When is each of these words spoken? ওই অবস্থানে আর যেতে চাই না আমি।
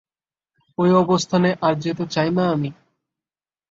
ওই 0.77 0.91
অবস্থানে 0.93 1.49
আর 1.61 1.73
যেতে 1.75 2.03
চাই 2.07 2.29
না 2.29 2.43
আমি। 2.51 2.69